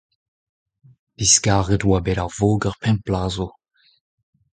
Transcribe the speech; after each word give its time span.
diskaret 1.19 1.81
e 1.85 1.85
oa 1.87 1.99
bet 2.05 2.19
ar 2.23 2.31
voger 2.37 2.75
pemp 2.81 3.01
bloaz 3.05 3.33
zo. 3.37 3.47